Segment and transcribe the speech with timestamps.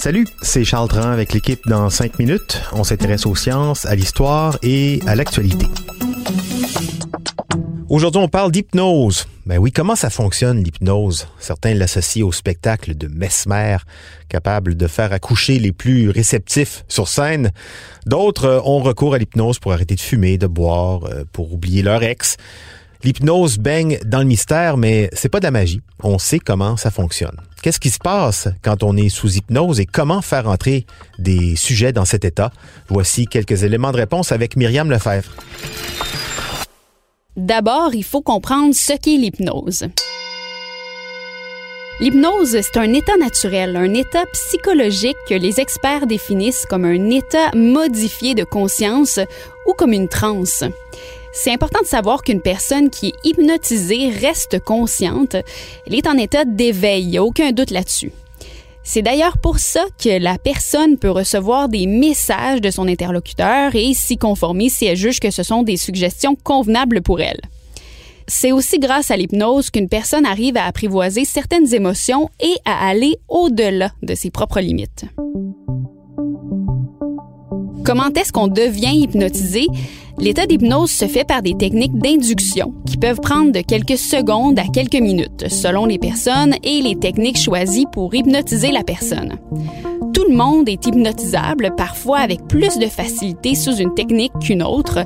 [0.00, 2.60] Salut, c'est Charles Dran avec l'équipe dans 5 minutes.
[2.72, 5.66] On s'intéresse aux sciences, à l'histoire et à l'actualité.
[7.88, 9.28] Aujourd'hui, on parle d'hypnose.
[9.46, 11.28] Ben oui, comment ça fonctionne l'hypnose?
[11.38, 13.76] Certains l'associent au spectacle de Mesmer,
[14.28, 17.52] capable de faire accoucher les plus réceptifs sur scène.
[18.04, 22.02] D'autres ont recours à l'hypnose pour arrêter de fumer, de boire, euh, pour oublier leur
[22.02, 22.36] ex.
[23.04, 25.80] L'hypnose baigne dans le mystère, mais c'est pas de la magie.
[26.02, 27.36] On sait comment ça fonctionne.
[27.62, 30.84] Qu'est-ce qui se passe quand on est sous hypnose et comment faire entrer
[31.18, 32.50] des sujets dans cet état?
[32.88, 35.30] Voici quelques éléments de réponse avec Myriam Lefebvre.
[37.36, 39.86] D'abord, il faut comprendre ce qu'est l'hypnose.
[42.00, 47.50] L'hypnose, c'est un état naturel, un état psychologique que les experts définissent comme un état
[47.56, 49.18] modifié de conscience
[49.66, 50.62] ou comme une transe.
[51.40, 55.36] C'est important de savoir qu'une personne qui est hypnotisée reste consciente.
[55.86, 58.10] Elle est en état d'éveil, il n'y a aucun doute là-dessus.
[58.82, 63.94] C'est d'ailleurs pour ça que la personne peut recevoir des messages de son interlocuteur et
[63.94, 67.40] s'y conformer si elle juge que ce sont des suggestions convenables pour elle.
[68.26, 73.16] C'est aussi grâce à l'hypnose qu'une personne arrive à apprivoiser certaines émotions et à aller
[73.28, 75.04] au-delà de ses propres limites.
[77.88, 79.66] Comment est-ce qu'on devient hypnotisé?
[80.18, 84.64] L'état d'hypnose se fait par des techniques d'induction qui peuvent prendre de quelques secondes à
[84.64, 89.38] quelques minutes, selon les personnes et les techniques choisies pour hypnotiser la personne.
[90.12, 94.98] Tout le monde est hypnotisable, parfois avec plus de facilité sous une technique qu'une autre.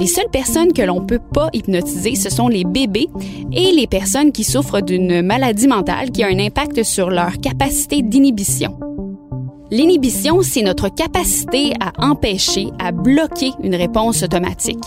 [0.00, 3.06] Les seules personnes que l'on peut pas hypnotiser, ce sont les bébés
[3.52, 8.02] et les personnes qui souffrent d'une maladie mentale qui a un impact sur leur capacité
[8.02, 8.87] d'inhibition.
[9.70, 14.82] L'inhibition, c'est notre capacité à empêcher, à bloquer une réponse automatique.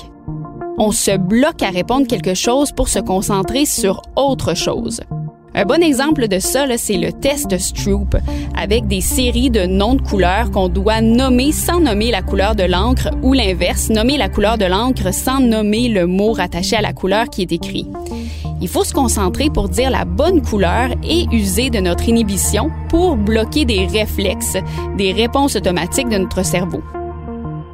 [0.79, 5.01] On se bloque à répondre quelque chose pour se concentrer sur autre chose.
[5.53, 8.15] Un bon exemple de ça, c'est le test Stroop,
[8.57, 12.63] avec des séries de noms de couleurs qu'on doit nommer sans nommer la couleur de
[12.63, 16.93] l'encre ou l'inverse, nommer la couleur de l'encre sans nommer le mot rattaché à la
[16.93, 17.85] couleur qui est écrit.
[18.61, 23.17] Il faut se concentrer pour dire la bonne couleur et user de notre inhibition pour
[23.17, 24.57] bloquer des réflexes,
[24.97, 26.83] des réponses automatiques de notre cerveau.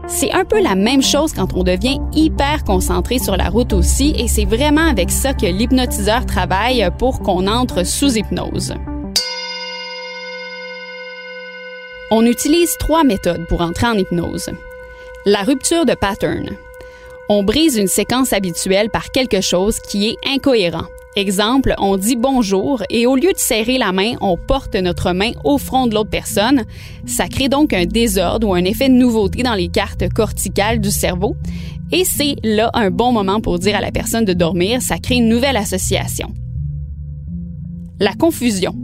[0.08, 4.14] C'est un peu la même chose quand on devient hyper concentré sur la route aussi,
[4.18, 8.74] et c'est vraiment avec ça que l'hypnotiseur travaille pour qu'on entre sous hypnose.
[12.10, 14.50] On utilise trois méthodes pour entrer en hypnose.
[15.26, 16.52] La rupture de pattern,
[17.30, 20.86] on brise une séquence habituelle par quelque chose qui est incohérent.
[21.16, 25.32] Exemple, on dit bonjour et au lieu de serrer la main, on porte notre main
[25.44, 26.64] au front de l'autre personne.
[27.08, 30.92] Ça crée donc un désordre ou un effet de nouveauté dans les cartes corticales du
[30.92, 31.36] cerveau.
[31.92, 35.16] Et c'est là un bon moment pour dire à la personne de dormir, ça crée
[35.16, 36.32] une nouvelle association.
[38.00, 38.76] La confusion.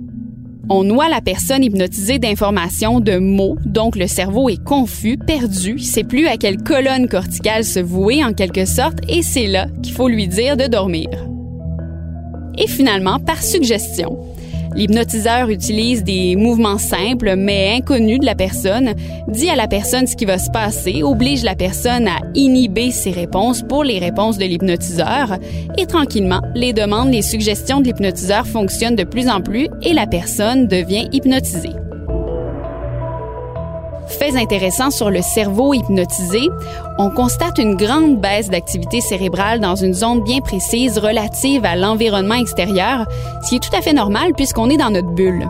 [0.70, 6.06] On noie la personne hypnotisée d'informations, de mots, donc le cerveau est confus, perdu, sait
[6.06, 10.08] plus à quelle colonne corticale se vouer en quelque sorte, et c'est là qu'il faut
[10.08, 11.10] lui dire de dormir.
[12.58, 14.18] Et finalement, par suggestion,
[14.76, 18.94] L'hypnotiseur utilise des mouvements simples mais inconnus de la personne,
[19.28, 23.12] dit à la personne ce qui va se passer, oblige la personne à inhiber ses
[23.12, 25.38] réponses pour les réponses de l'hypnotiseur
[25.78, 30.08] et tranquillement, les demandes, les suggestions de l'hypnotiseur fonctionnent de plus en plus et la
[30.08, 31.83] personne devient hypnotisée.
[34.20, 36.50] Faits intéressants sur le cerveau hypnotisé,
[36.98, 42.36] on constate une grande baisse d'activité cérébrale dans une zone bien précise relative à l'environnement
[42.36, 43.06] extérieur,
[43.44, 45.50] ce qui est tout à fait normal puisqu'on est dans notre bulle.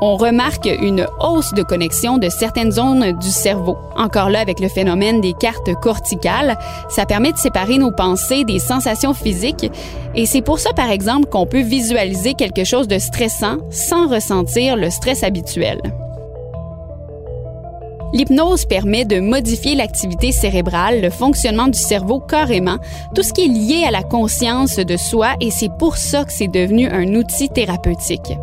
[0.00, 3.76] On remarque une hausse de connexion de certaines zones du cerveau.
[3.96, 8.58] Encore là, avec le phénomène des cartes corticales, ça permet de séparer nos pensées des
[8.58, 9.70] sensations physiques.
[10.14, 14.76] Et c'est pour ça, par exemple, qu'on peut visualiser quelque chose de stressant sans ressentir
[14.76, 15.80] le stress habituel.
[18.14, 22.76] L'hypnose permet de modifier l'activité cérébrale, le fonctionnement du cerveau carrément,
[23.12, 26.32] tout ce qui est lié à la conscience de soi et c'est pour ça que
[26.32, 28.38] c'est devenu un outil thérapeutique.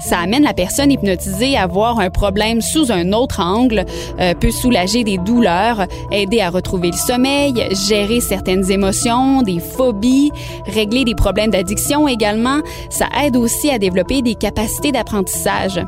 [0.00, 3.84] Ça amène la personne hypnotisée à voir un problème sous un autre angle,
[4.18, 10.32] euh, peut soulager des douleurs, aider à retrouver le sommeil, gérer certaines émotions, des phobies,
[10.66, 12.58] régler des problèmes d'addiction également.
[12.90, 15.80] Ça aide aussi à développer des capacités d'apprentissage.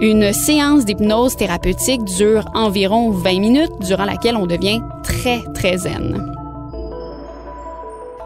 [0.00, 6.34] Une séance d'hypnose thérapeutique dure environ 20 minutes, durant laquelle on devient très, très zen.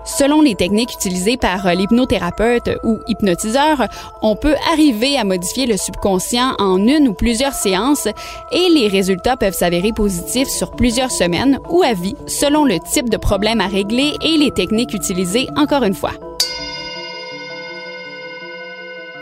[0.06, 3.86] Selon les techniques utilisées par l'hypnothérapeute ou hypnotiseur,
[4.22, 8.08] on peut arriver à modifier le subconscient en une ou plusieurs séances
[8.50, 13.10] et les résultats peuvent s'avérer positifs sur plusieurs semaines ou à vie, selon le type
[13.10, 16.12] de problème à régler et les techniques utilisées encore une fois.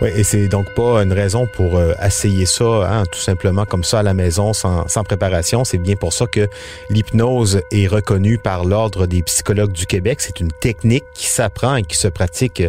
[0.02, 3.82] Oui, et c'est donc pas une raison pour euh, essayer ça, hein, tout simplement comme
[3.82, 5.64] ça à la maison, sans, préparation.
[5.64, 6.48] C'est bien pour ça que
[6.90, 10.20] l'hypnose est reconnue par l'Ordre des psychologues du Québec.
[10.20, 12.62] C'est une technique qui s'apprend et qui se pratique,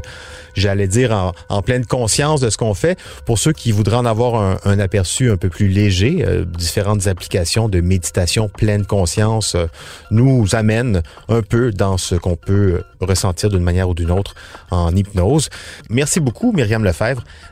[0.55, 2.97] j'allais dire, en, pleine conscience de ce qu'on fait.
[3.25, 7.67] Pour ceux qui voudraient en avoir un, aperçu un peu plus léger, euh, différentes applications
[7.67, 9.65] de méditation pleine conscience euh,
[10.11, 14.33] nous amènent un peu dans ce qu'on peut ressentir d'une manière ou d'une autre
[14.71, 15.49] en hypnose.
[15.89, 16.85] Merci beaucoup, Myriam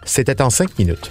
[0.06, 1.10] C'était en cinq minutes.